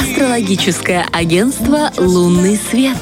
[0.00, 2.98] Астрологическое агентство «Лунный свет».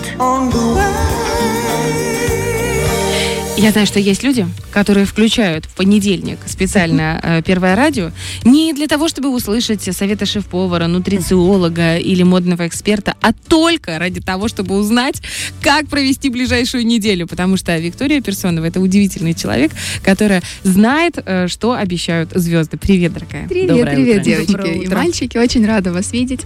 [3.56, 8.10] Я знаю, что есть люди, которые включают в понедельник специально э, первое радио
[8.42, 14.48] не для того, чтобы услышать советы шеф-повара, нутрициолога или модного эксперта, а только ради того,
[14.48, 15.20] чтобы узнать,
[15.60, 17.26] как провести ближайшую неделю.
[17.26, 19.72] Потому что Виктория Персонова это удивительный человек,
[20.02, 22.78] которая знает, э, что обещают звезды.
[22.78, 23.46] Привет, дорогая.
[23.46, 24.24] Привет, Доброе привет, утро.
[24.24, 24.96] девочки Доброе и утро.
[24.96, 25.36] мальчики.
[25.36, 26.40] Очень рада вас видеть.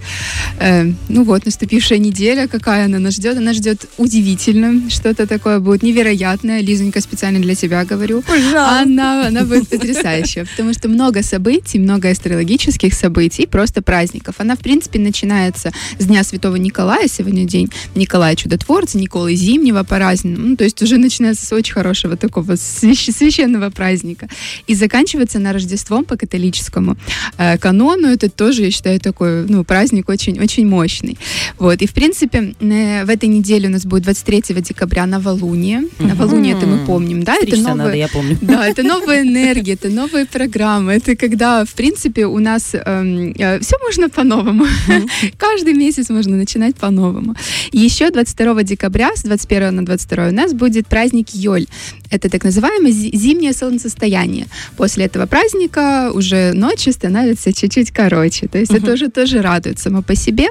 [0.59, 3.37] Э, ну вот, наступившая неделя, какая она нас ждет?
[3.37, 4.91] Она ждет удивительно.
[4.91, 6.61] Что-то такое будет невероятное.
[6.61, 8.23] Лизонька специально для тебя говорю.
[8.23, 8.81] Пожалуйста.
[8.81, 14.37] Она, она будет потрясающая, потому что много событий, много астрологических событий, просто праздников.
[14.39, 20.37] Она, в принципе, начинается с Дня Святого Николая, сегодня день Николая Чудотворца, Николы Зимнего по-разному.
[20.39, 24.29] Ну, то есть уже начинается с очень хорошего такого священного праздника.
[24.67, 26.97] И заканчивается на Рождеством по католическому
[27.39, 28.09] э, канону.
[28.09, 31.19] Это тоже, я считаю, такой ну, праздник очень, очень мощный.
[31.59, 31.83] Вот.
[31.83, 35.85] И, в принципе, э, в этой неделе у нас будет 23 декабря новолуние.
[35.99, 38.39] Новолуние это мы помним да, это новые, надо, я помню.
[38.43, 43.61] Да, это новая энергия, это новые программы, это когда, в принципе, у нас эм, э,
[43.61, 44.67] все можно по-новому.
[45.39, 47.35] Каждый месяц можно начинать по-новому.
[47.73, 51.67] Еще 22 декабря с 21 на 22 у нас будет праздник Йоль.
[52.11, 54.47] Это так называемое зимнее солнцестояние.
[54.77, 58.47] После этого праздника уже ночи становятся чуть-чуть короче.
[58.47, 60.49] То есть это уже тоже радует само по себе.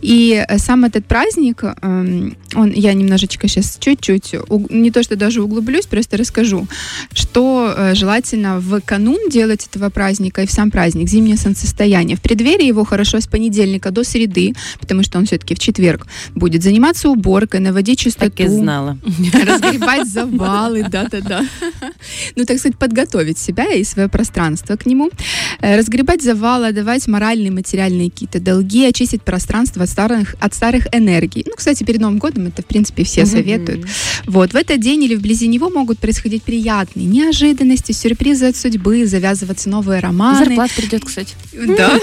[0.00, 4.34] И э, сам этот праздник, эм, он, я немножечко сейчас чуть-чуть,
[4.70, 5.42] не то что даже
[5.72, 6.66] углублюсь, просто расскажу,
[7.14, 12.16] что э, желательно в канун делать этого праздника и в сам праздник, зимнее солнцестояние.
[12.16, 16.62] В преддверии его хорошо с понедельника до среды, потому что он все-таки в четверг будет
[16.62, 18.30] заниматься уборкой, наводить чистоту.
[18.30, 18.98] Так и знала.
[19.32, 21.46] Разгребать завалы, да-да-да.
[22.36, 25.10] Ну, так сказать, подготовить себя и свое пространство к нему.
[25.60, 31.44] Э, разгребать завалы, давать моральные, материальные какие-то долги, очистить пространство от старых, от старых энергий.
[31.46, 33.86] Ну, кстати, перед Новым годом это, в принципе, все советуют.
[34.26, 39.68] Вот, в этот день или вблизи него могут происходить приятные неожиданности, сюрпризы от судьбы, завязываться
[39.68, 40.44] новые романы.
[40.44, 41.34] Зарплат придет, кстати.
[41.52, 41.98] Да.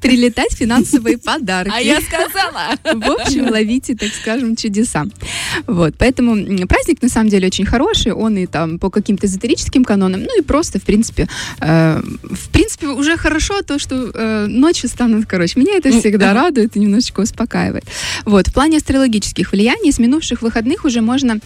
[0.00, 1.72] Прилетать финансовые подарки.
[1.74, 2.76] А я сказала.
[2.84, 5.06] В общем, ловите, так скажем, чудеса.
[5.66, 6.34] Вот, поэтому
[6.66, 10.42] праздник на самом деле очень хороший, он и там по каким-то эзотерическим канонам, ну и
[10.42, 11.28] просто, в принципе,
[11.60, 15.58] э, в принципе, уже хорошо то, что э, ночи станут короче.
[15.58, 17.84] Меня это всегда радует и немножечко успокаивает.
[18.24, 21.38] Вот, в плане астрологических влияний с минувших выходных уже можно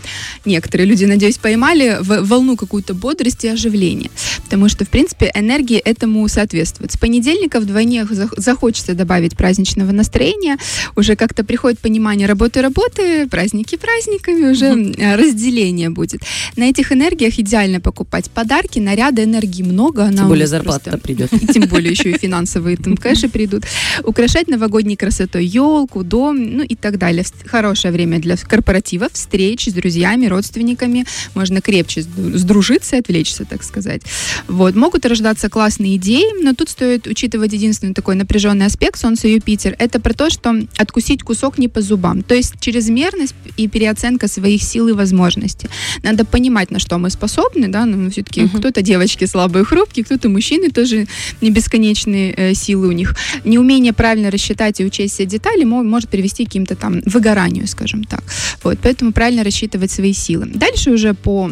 [0.44, 4.10] некоторые люди, надеюсь, поймали волну какую-то бодрости и оживления.
[4.44, 6.92] Потому что, в принципе, энергии этому соответствует.
[6.92, 8.06] С понедельника вдвойне
[8.36, 10.58] захочется добавить праздничного настроения.
[10.96, 15.16] Уже как-то приходит понимание работы работы, праздники праздниками, уже mm-hmm.
[15.16, 16.22] разделение будет.
[16.56, 20.04] На этих энергиях идеально покупать подарки, наряды, энергии много.
[20.04, 21.06] Она тем более зарплата просто...
[21.06, 21.32] придет.
[21.42, 23.64] И тем более еще и финансовые там кэши придут.
[24.04, 27.24] Украшать новогодней красотой елку, дом, ну и так далее.
[27.46, 34.02] Хорошее время для корпоративов, встреч с друзьями, родственниками, можно крепче сдружиться и отвлечься, так сказать.
[34.46, 34.74] Вот.
[34.74, 39.76] Могут рождаться классные идеи, но тут стоит учитывать единственный такой напряженный аспект Солнца и Юпитер.
[39.78, 42.22] Это про то, что откусить кусок не по зубам.
[42.22, 45.68] То есть чрезмерность и переоценка своих сил и возможностей.
[46.02, 48.58] Надо понимать, на что мы способны, да, но все-таки uh-huh.
[48.58, 51.06] кто-то девочки слабые, хрупкие, кто-то мужчины тоже
[51.40, 53.14] не бесконечные э, силы у них.
[53.44, 58.22] Неумение правильно рассчитать и учесть все детали может привести к каким-то там выгоранию, скажем так.
[58.62, 60.46] Вот, поэтому правильно рассчитывать свои силы.
[60.54, 61.50] Дальше уже по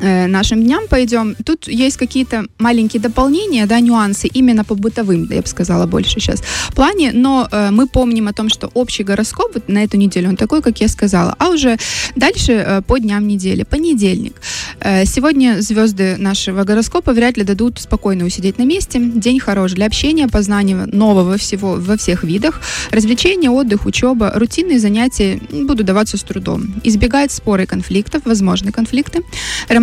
[0.00, 1.34] нашим дням пойдем.
[1.44, 6.42] Тут есть какие-то маленькие дополнения, да, нюансы именно по бытовым, я бы сказала, больше сейчас
[6.74, 10.60] плане, но э, мы помним о том, что общий гороскоп на эту неделю, он такой,
[10.60, 11.76] как я сказала, а уже
[12.16, 13.62] дальше э, по дням недели.
[13.62, 14.34] Понедельник.
[14.80, 18.98] Э, сегодня звезды нашего гороскопа вряд ли дадут спокойно усидеть на месте.
[18.98, 22.60] День хорош для общения, познания нового всего во всех видах.
[22.90, 26.74] Развлечения, отдых, учеба, рутинные занятия будут даваться с трудом.
[26.84, 29.22] Избегать споры и конфликтов, возможны конфликты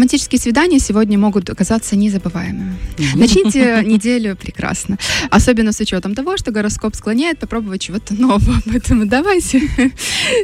[0.02, 2.76] романтические свидания сегодня могут оказаться незабываемыми.
[3.16, 4.98] Начните неделю прекрасно.
[5.30, 8.56] Особенно с учетом того, что гороскоп склоняет попробовать чего-то нового.
[8.66, 9.60] Поэтому давайте,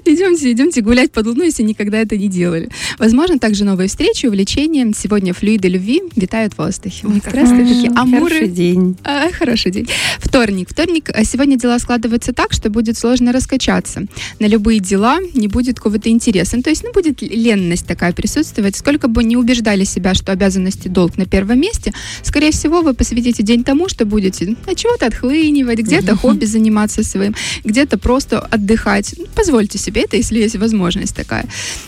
[0.06, 2.70] идемте, идемте гулять под луну, если никогда это не делали.
[3.00, 4.94] Возможно, также новые встречи, увлечения.
[4.96, 7.08] Сегодня флюиды любви витают в воздухе.
[7.08, 8.36] Ой, как раз такие амуры.
[8.36, 8.96] Хороший день.
[9.04, 9.88] А, хороший день.
[10.20, 10.70] Вторник.
[10.70, 11.10] Вторник.
[11.12, 14.04] А сегодня дела складываются так, что будет сложно раскачаться.
[14.40, 16.58] На любые дела не будет какого-то интереса.
[16.58, 18.76] Ну, то есть, ну, будет ленность такая присутствовать.
[18.76, 23.44] Сколько бы не убеждали себя, что обязанности долг на первом месте, скорее всего, вы посвятите
[23.44, 27.34] день тому, что будете от чего-то отхлынивать, где-то хобби заниматься своим,
[27.64, 29.16] где-то просто отдыхать.
[29.18, 31.46] Ну, Позвольте себе это, если есть возможность такая.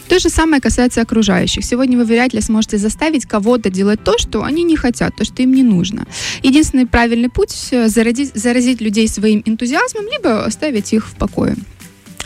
[0.08, 1.66] То же самое касается окружающих.
[1.66, 5.44] Сегодня вы вряд ли сможете заставить кого-то делать то, что они не хотят, то, что
[5.44, 6.06] им не нужно.
[6.44, 7.52] Единственный правильный путь
[7.88, 11.56] заразить, заразить людей своим энтузиазмом, либо оставить их в покое.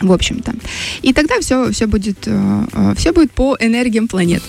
[0.04, 0.52] В общем-то.
[1.00, 4.42] И тогда все, все, будет, э, э, все будет по энергиям планет.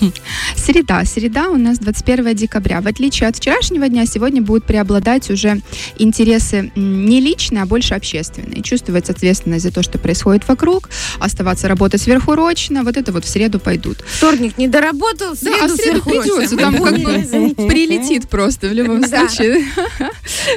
[0.54, 1.02] Среда.
[1.06, 2.82] Среда у нас 21 декабря.
[2.82, 5.62] В отличие от вчерашнего дня, сегодня будут преобладать уже
[5.96, 8.62] интересы не личные, а больше общественные.
[8.62, 12.84] Чувствовать ответственность за то, что происходит вокруг, оставаться работать сверхурочно.
[12.84, 14.04] Вот это вот в среду пойдут.
[14.06, 18.68] Вторник не доработал, в среду, Да, а в среду придется, там как бы прилетит просто
[18.68, 19.64] в любом случае.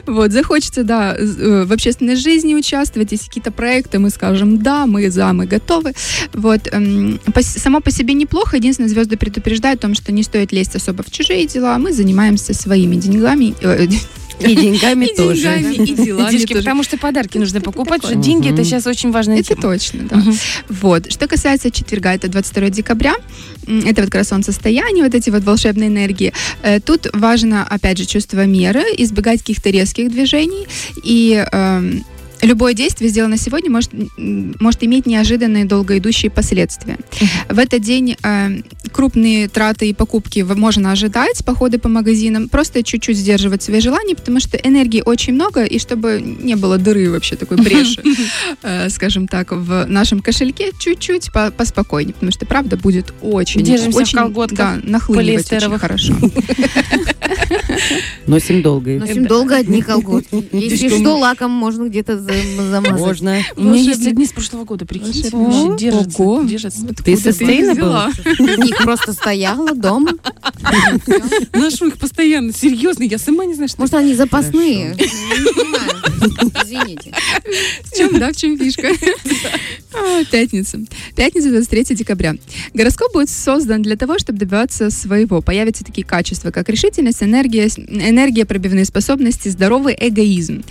[0.06, 5.10] Вот, захочется, да, э, в общественной жизни участвовать, если какие-то проекты, мы скажем, да, мы
[5.10, 5.94] за, мы готовы.
[6.34, 10.76] Вот, эм, само по себе неплохо, единственное, звезды предупреждают о том, что не стоит лезть
[10.76, 13.88] особо в чужие дела, мы занимаемся своими деньгами, э,
[14.40, 15.42] И деньгами и тоже.
[15.42, 16.60] деньгами, и делами Денежки, тоже.
[16.64, 19.62] потому что подарки нужно покупать, что деньги это сейчас очень важная Это тема.
[19.62, 20.16] точно, да.
[20.16, 20.34] Мгм.
[20.70, 21.12] Вот.
[21.12, 23.16] Что касается четверга, это 22 декабря.
[23.68, 26.32] Это вот как раз солнцестояние, вот эти вот волшебные энергии.
[26.64, 30.68] Э, Тут важно, опять же, чувство меры, избегать каких-то резких движений.
[31.04, 32.06] И эм,
[32.42, 36.98] любое действие, сделанное сегодня, может, может иметь неожиданные долгоидущие последствия.
[37.50, 42.50] В этот день э, крупные траты и покупки в- можно ожидать, походы по магазинам.
[42.50, 47.10] Просто чуть-чуть сдерживать свои желания, потому что энергии очень много, и чтобы не было дыры
[47.12, 48.02] вообще такой бреши,
[48.64, 53.62] э, скажем так, в нашем кошельке, чуть-чуть по- поспокойнее, потому что, правда, будет очень...
[53.64, 56.14] Держимся в очень, колготках Да, нахлынивать очень хорошо.
[58.28, 58.92] Носим долго.
[59.00, 60.48] Носим долго одни колготки.
[60.56, 62.32] Если что, лаком можно где-то за-
[62.70, 63.00] замазать.
[63.00, 63.44] Можно.
[63.56, 65.30] У меня есть одни с прошлого года, прикиньте.
[65.78, 66.86] Держатся.
[67.04, 67.12] Ты ты
[68.70, 70.12] их просто стояла дома.
[71.54, 74.96] Ношу их постоянно, серьезно, я сама не знаю, что Может, они запасные?
[76.64, 77.14] Извините.
[77.84, 78.90] В чем, да, в чем фишка?
[79.94, 80.80] А, Пятница.
[81.16, 82.36] Пятница, 23 декабря.
[82.74, 85.42] Гороскоп будет создан для того, чтобы добиваться своего.
[85.42, 90.64] Появятся такие качества, как решительность, энергия, энергия, пробивные способности, здоровый эгоизм.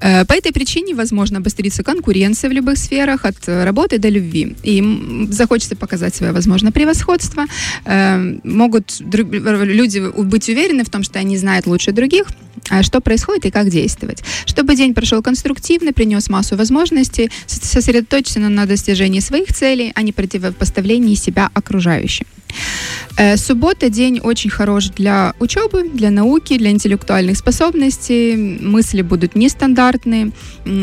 [0.00, 4.56] Э, По этой причине, возможно, обострится конкуренция в любых сферах, от работы до любви.
[4.62, 7.44] И захочется показать свое, возможно, превосходство.
[7.84, 12.26] Э, Могут люди быть уверены в том, что они знают лучше других,
[12.70, 14.22] а, что происходит и как действовать.
[14.46, 21.14] Чтобы день прошел конструктивно, принес массу возможностей, сосредоточиться на достижении своих целей, а не противопоставлении
[21.14, 22.26] себя окружающим.
[23.16, 28.36] Э, Суббота день очень хорош для учебы, для науки, для интеллектуальных способностей.
[28.36, 30.32] Мысли будут нестандартные.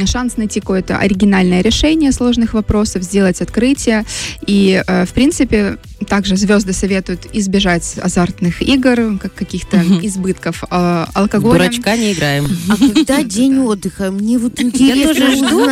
[0.06, 4.06] Шанс найти какое-то оригинальное решение сложных вопросов, сделать открытие.
[4.46, 5.78] И, э, в принципе,
[6.08, 11.60] также звезды советуют избежать азартных игр, как каких-то избытков э, алкоголя.
[11.60, 12.48] Дурачка не играем.
[12.70, 14.12] А когда день отдыха?
[14.12, 15.68] Мне вот интересно тоже жду.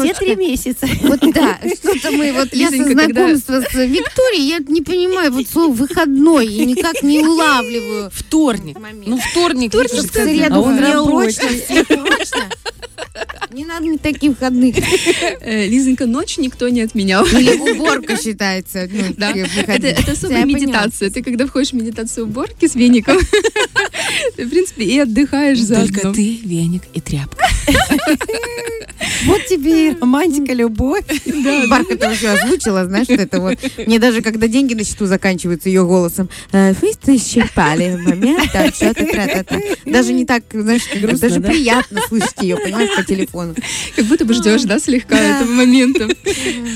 [0.00, 0.86] Все три месяца.
[1.02, 5.72] Вот да, что-то мы, вот я со знакомства с Викторией, я не понимаю вот слово
[5.72, 8.10] выходной, и никак не улавливаю.
[8.12, 8.76] Вторник.
[9.06, 9.70] Ну, вторник.
[9.70, 10.78] Вторник, В среду А он
[11.30, 12.48] сверхурочно.
[13.52, 14.76] Не надо мне таких выходных.
[15.40, 17.24] Э, Лизонька, ночь никто не отменял.
[17.26, 18.88] Или уборка считается.
[18.90, 19.32] ну, Да.
[19.32, 21.10] Это, это особая медитация.
[21.10, 23.18] Ты когда входишь в медитацию уборки с веником,
[24.36, 26.14] ты, в принципе, и отдыхаешь Только заодно.
[26.14, 27.46] ты, веник и тряпка.
[29.26, 31.04] Вот тебе и романтика, любовь.
[31.68, 33.58] Барка это уже озвучила, знаешь, что это вот.
[33.86, 36.28] Мне даже когда деньги на счету заканчиваются ее голосом.
[36.52, 39.58] «Э, Вы исчерпали момент, там что-то тра-та-та».
[39.86, 41.48] Даже не так, знаешь, Грустно, даже да?
[41.50, 43.54] приятно слышать ее, понимаешь, по телефону.
[43.96, 45.36] Как будто бы ждешь, да, слегка Да.
[45.40, 46.08] этого момента.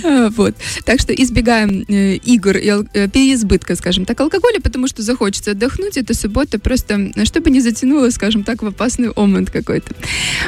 [0.05, 0.55] А, Вот.
[0.85, 5.97] Так что избегаем э, игр и э, переизбытка, скажем так, алкоголя, потому что захочется отдохнуть.
[5.97, 9.95] Это суббота просто, чтобы не затянуло, скажем так, в опасный омент какой-то.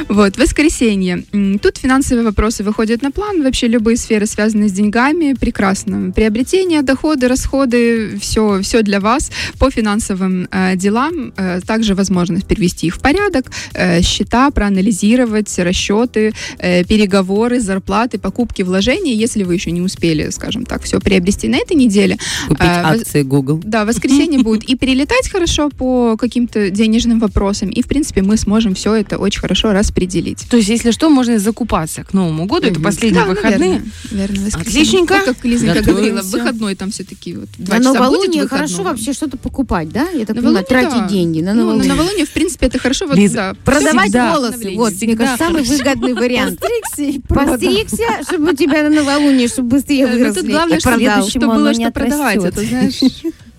[0.07, 0.37] Вот.
[0.37, 1.23] Воскресенье.
[1.61, 3.41] Тут финансовые вопросы выходят на план.
[3.41, 6.11] Вообще любые сферы, связанные с деньгами, прекрасно.
[6.11, 9.31] Приобретение, доходы, расходы, все, все для вас.
[9.57, 16.35] По финансовым э, делам э, также возможность перевести их в порядок, э, счета проанализировать, расчеты,
[16.59, 21.55] э, переговоры, зарплаты, покупки, вложения, если вы еще не успели, скажем так, все приобрести на
[21.55, 22.19] этой неделе.
[22.47, 23.61] Купить воз- акции Google.
[23.63, 28.75] Да, воскресенье будет и перелетать хорошо по каким-то денежным вопросам, и, в принципе, мы сможем
[28.75, 30.45] все это очень хорошо распределить.
[30.51, 31.37] То есть, если что, можно и
[31.69, 32.67] закупаться к Новому году.
[32.67, 33.81] Это последние Да, выходные.
[34.11, 34.59] Верно, воскресенье.
[34.59, 35.21] Отличненько.
[35.25, 39.37] Как Лизонька говорила, выходной там все-таки вот два На часа будет новолуние хорошо вообще что-то
[39.37, 40.07] покупать, да?
[40.09, 41.07] Я так Новолуние, понимаю, тратить да.
[41.09, 41.93] деньги на Ну, на новолуние.
[41.93, 43.07] новолуние, в принципе, это хорошо.
[43.07, 44.35] Вот, Лиза, да, Продавать Всегда.
[44.35, 44.73] волосы.
[44.75, 46.59] Вот, мне кажется, самый выгодный вариант.
[46.59, 50.41] Постригся Постригся, чтобы у тебя на новолуние, чтобы быстрее ну, выросли.
[50.41, 51.27] тут главное, и что продал.
[51.29, 52.43] чтобы было что продавать.
[52.43, 52.99] Это, знаешь,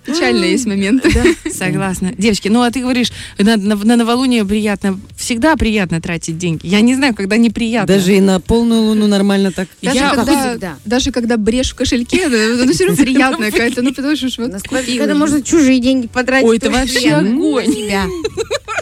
[0.05, 1.11] Печальные есть моменты.
[1.51, 2.13] Согласна.
[2.17, 6.65] Девочки, ну а ты говоришь, на, на, на новолуние приятно, всегда приятно тратить деньги.
[6.65, 7.93] Я не знаю, когда неприятно.
[7.95, 9.67] Даже и на полную луну нормально так.
[9.81, 13.81] Даже, Я- когда, даже когда брешь в кошельке, да, ну все равно приятно какая-то.
[13.81, 14.51] Ну потому что вот
[14.97, 16.47] Когда можно чужие деньги потратить.
[16.47, 17.89] Ой, это вообще огонь.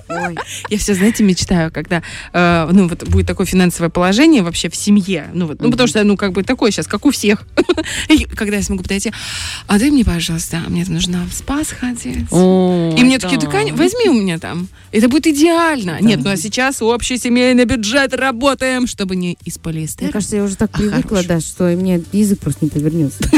[0.10, 0.36] Ой.
[0.70, 2.02] Я все, знаете, мечтаю, когда,
[2.34, 6.04] э, ну, вот будет такое финансовое положение вообще в семье, ну, вот, ну, потому что,
[6.04, 7.44] ну, как бы такое сейчас, как у всех.
[8.10, 9.12] И когда я смогу подойти,
[9.68, 12.28] а дай мне, пожалуйста, мне нужно в спа сходить.
[12.32, 13.46] О, И мне такие, да.
[13.46, 14.68] да, Кань, возьми у меня там.
[14.92, 16.00] Это будет идеально.
[16.02, 20.12] Нет, ну а сейчас общий семейный бюджет работаем, чтобы не из Мне полиэстера.
[20.12, 21.28] кажется, я уже так А привыкла, хороший.
[21.28, 23.20] да, что мне язык просто не повернется.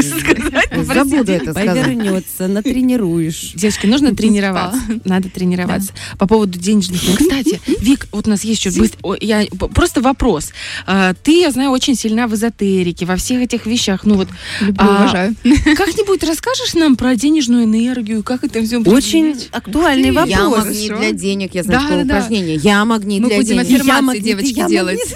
[0.84, 1.68] Забуду это сказать.
[1.82, 3.52] Повернется, натренируешь.
[3.54, 4.80] Девочки, нужно тренироваться.
[5.04, 5.92] Надо тренироваться.
[6.18, 7.00] По поводу денежных.
[7.18, 9.16] Кстати, Вик, вот у нас есть еще быстро.
[9.20, 10.50] Я просто вопрос.
[10.86, 14.04] А, Ты, я знаю, очень сильна в эзотерике, во всех этих вещах.
[14.04, 14.28] Ну вот
[14.60, 15.34] Люблю, А, уважаю.
[15.76, 20.14] как-нибудь расскажешь нам про денежную энергию, как это все Очень актуальный ты.
[20.30, 20.64] Я вопрос.
[20.66, 21.02] магнит Хорошо.
[21.02, 22.14] для денег, я Да, знаю, что да, да.
[22.16, 22.56] упражнение.
[22.56, 23.62] Я магнит Мы для будем денег.
[23.62, 25.00] аффирмации, Я магнит, девочки, я делать.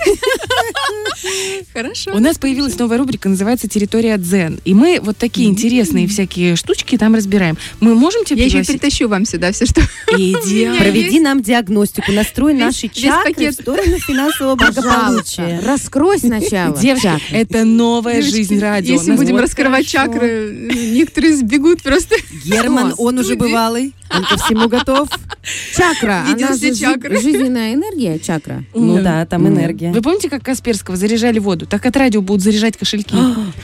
[1.72, 2.12] Хорошо.
[2.14, 4.60] У нас появилась новая рубрика, называется «Территория дзен».
[4.64, 7.56] И мы вот такие интересные всякие штучки там разбираем.
[7.80, 9.82] Мы можем тебя Я еще притащу вам сюда все, что...
[10.12, 10.78] Идеально.
[10.80, 15.60] Проведи нам диагностику, настрой наши чакры в сторону финансового благополучия.
[15.64, 16.76] раскрой сначала.
[16.76, 18.94] Девочки, это новая жизнь радио.
[18.94, 22.16] Если будем раскрывать чакры, некоторые сбегут просто.
[22.44, 25.08] Герман, он уже бывалый, он ко всему готов.
[25.74, 27.20] Чакра, она все чакры.
[27.20, 28.64] жизненная энергия, чакра.
[28.74, 29.92] Ну да, там энергия.
[29.92, 31.66] Вы помните, как Касперского заряжали воду?
[31.66, 33.16] Так от радио будут заряжать кошельки.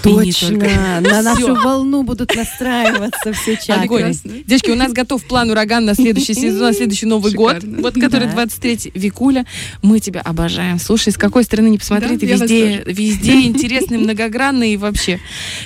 [0.02, 0.22] Только.
[0.24, 4.14] Точно, на нашу волну будут настраиваться все чакры.
[4.46, 7.62] Девочки, у нас готов план ураган на следующий сезон, на следующий Новый год.
[7.62, 8.32] Вот который Да.
[8.32, 9.44] 23 Викуля.
[9.82, 10.78] Мы тебя обожаем.
[10.78, 15.20] Слушай, с какой стороны не посмотри, ты везде, везде интересный, многогранный и вообще.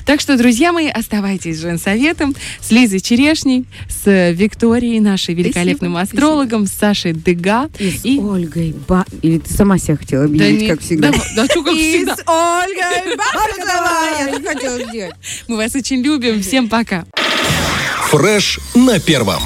[0.05, 6.06] Так что, друзья мои, оставайтесь с женсоветом, с Лизой Черешней, с Викторией, нашей великолепным Спасибо,
[6.15, 7.69] астрологом, с Сашей Дега.
[7.79, 9.05] И с И- Ольгой Ба...
[9.23, 11.11] Или ты сама себя хотела объявить, не- как всегда.
[11.11, 12.15] Да, да что, как всегда.
[12.27, 14.43] Ольгой Бархатовой!
[14.43, 15.15] Я хотела сделать.
[15.49, 16.43] Мы вас очень любим.
[16.43, 17.05] Всем пока.
[18.11, 19.43] Фреш на первом.